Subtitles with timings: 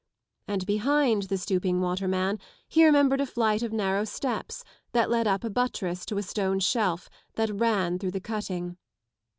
[0.47, 5.43] And behind the stooping waterman he remembered a flight of narrow steps that led up
[5.43, 8.77] a buttress to a stone shelf that ran through the cutting.